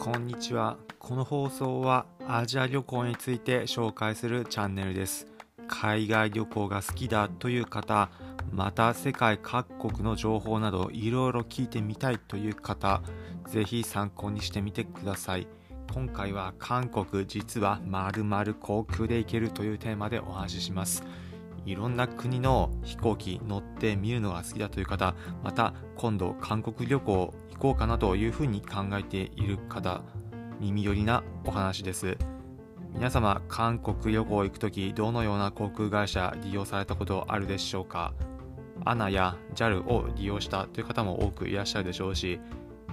[0.00, 0.78] こんにちは。
[0.98, 5.26] この放送はアジア旅行について紹介するチャンネルです。
[5.68, 8.08] 海外旅行が好きだという方
[8.50, 13.02] また世界各国の情報などいろいろ聞いてみたいという方
[13.46, 15.46] ぜひ参考にしてみてください。
[15.92, 21.04] 今回は韓国実は〇〇航空で行けるというテーマでお話しします。
[21.66, 30.00] いろんな国の飛行機乗って見るのが好きだという方また今度韓国旅行こうかなというふうに考えている方
[30.60, 32.16] 耳寄りなお話です。
[32.94, 38.14] 皆様韓国旅行行く時どのような航空会社利用されたことあるでしょうか
[38.84, 42.40] ？ANA や JAL を利用したという方も多くいらっしゃるでしょうし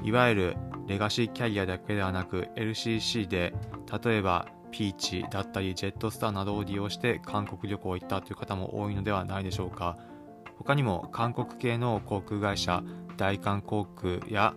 [0.03, 3.53] いわゆるレガシーキャリアだけではなく LCC で
[4.03, 9.97] 例えばピーチだったりジェットスターなどを利用して韓国旅行行ったという方も多いのではないでしょうか？
[10.57, 12.83] 他にも韓国系の航空会社
[13.15, 14.53] 大韓航空や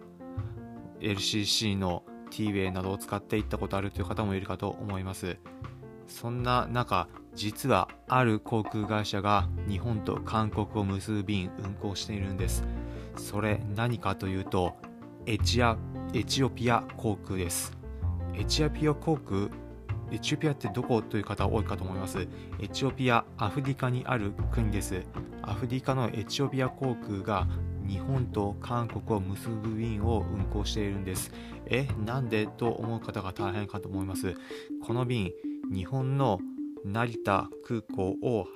[1.00, 5.38] LCC の T-Way などを使っていったことあるという方もいるかと思います。
[6.06, 12.64] そんな中実はある航空会社が日本と韓国を結ぶ便運航しているんです。
[13.16, 14.76] それ何かというと
[15.26, 15.76] エチア
[16.12, 17.76] エチオピア航空です。
[18.34, 19.48] エチオピア航空
[20.10, 22.26] エチオピアってどこという方多いかと思います。
[22.60, 25.02] エチオピアアフリカにある国です。
[25.42, 27.46] アフリカのエチオピア航空が
[27.86, 31.32] 日本と韓国を結ぶ便を運航しているんです。
[31.66, 34.34] えなんでと思う方が大変かと思います。
[34.82, 35.32] この便
[35.72, 36.38] 日本の
[36.84, 38.46] 成田空港を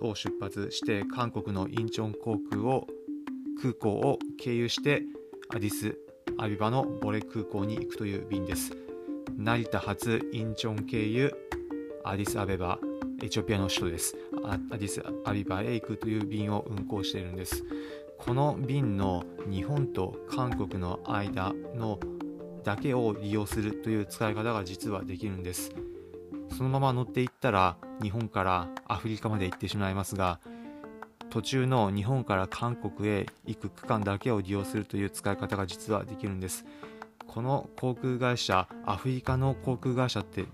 [0.00, 2.86] を出発して韓国のインチョン航空を
[3.60, 5.02] 空港を経由して
[5.48, 5.98] アディス
[6.38, 8.87] アビバのボレ空港に行くという便です。
[9.36, 11.34] 成田発インチョン経由
[12.04, 12.78] アディスアベバ
[13.22, 14.16] エチオピアの首都です。
[14.44, 17.64] アディスアビバへ行くという便を運航しているんです。
[18.16, 21.98] この便の日本と韓国の間の
[22.64, 25.72] だけを利用するという使い方が実はできるんです。
[26.56, 30.40] そのまま乗っていったら日本からアフリカまで行ってしまいますが
[31.30, 36.64] 途中の日本から韓国へ行く区間だけを利用するという使い方が実はできるんです。
[37.28, 40.46] この航空会社アフリカの航空会社って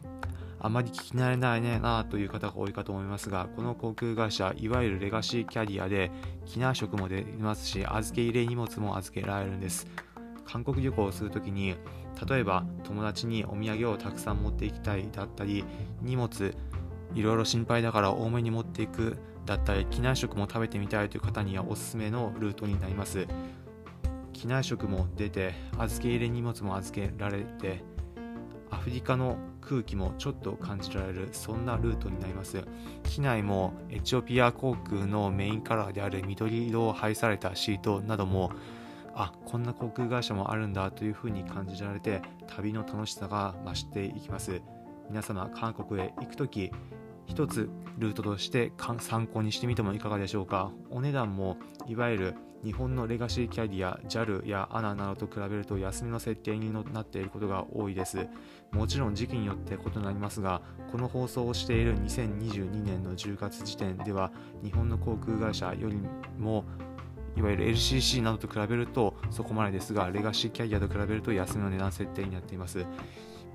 [0.60, 6.10] あまり聞き慣れないねなという方が多いかと思いますが、この航空会社、いわゆるレガシーキャリアで、
[6.46, 9.86] 機内食も出ますし、預け入れ荷物も預けられるんです。
[10.46, 11.76] 韓国旅行をするときに、
[12.26, 15.66] 例えば友達にお土産をたくさん持っていきたいだったり、
[16.00, 16.54] 荷物、
[17.14, 23.26] いろいろ心配だから多めに持っていくだったり、機内食も食べてみたいという方にはおすすめのルートになります。
[24.44, 27.82] 機内食も出て、預け入れ荷物も預けられて、
[28.70, 32.62] アフリカの空気もちょっと感じられるそんなルートになります。
[33.04, 38.52] 機内もエチオピア航空のメインカラーである緑色を配されたシートなども
[39.14, 44.60] あこんな航空会社もあるんだというふうに感じられて旅の楽しさが増していきます。
[45.08, 46.70] 皆様韓国へ行く時
[47.34, 47.68] 一つ
[47.98, 50.70] ルートとして参考にしてみてもいかがでしょうか？
[50.88, 51.56] お値段も
[51.88, 58.28] いわゆる日本のレガシーキャリア JAL や ANA などと比べると安めの設定になっていることが多いです。
[58.70, 60.62] もちろん時期によって異なりますが
[60.92, 64.30] この放送をしている2022年の10月時点では
[64.62, 65.98] 日本の航空会社より
[66.38, 66.64] も
[67.36, 72.86] いわゆる LCC などと比べるとそこまでですがレガシーキャリアと比べると安めの値段設定になっています。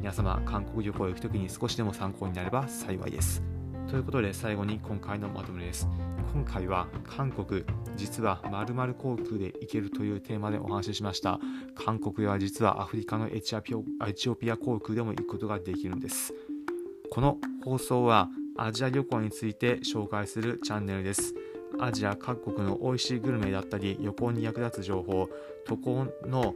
[0.01, 3.41] 皆様韓国旅行へ行くときに少しでも参考になれば幸いです。
[3.89, 5.87] ということで最後に今回のまとめです。
[6.31, 7.63] 今回は韓国、
[7.95, 11.39] 実は〇〇航空で行けるというテーマでお話ししました。
[11.73, 16.35] 韓国は実はアフリカのエチオピア航空でも行くことができるんです。
[17.09, 21.33] この放送はアジア旅行について紹介するチャンネルです。
[21.79, 25.29] アジア各国の美味しいグルメだったり旅行に役立つ情報、
[25.65, 26.53] 渡航の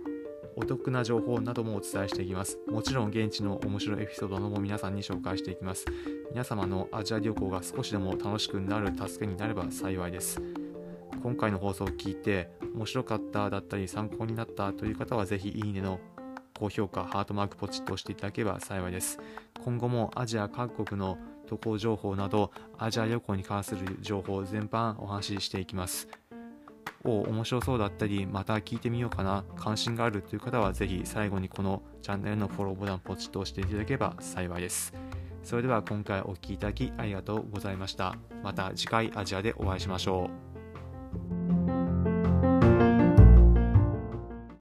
[0.56, 2.60] お得な情報などもお伝えしていきます。
[2.68, 5.86] もちろん現地の面白いエピソードのも皆さんに紹介していきます。
[6.32, 10.42] 皆様のアジア旅行が少しでも楽しくなる助けになれば幸いです。
[11.22, 16.00] 今回の放送を聞いて面白かっただったり参考になったという方はぜひいいねの
[16.58, 19.20] 高評価、ハートマークポチッと押していただければ幸いです。
[19.64, 21.18] 今後もアジア各国の
[21.48, 26.08] 渡航情報などアジア旅行に関する情報全般お話ししていきます。
[27.04, 34.94] を面白そうだったり、また聞いてみようかな、関心があるという方は、ぜひ最後にこのチャンネルのフォローボタンポチッと押していただければ幸いです。
[35.44, 38.16] それでは今回お聴きいただきありがとうございました。
[38.44, 40.53] また次回アジアでお会いしましょう。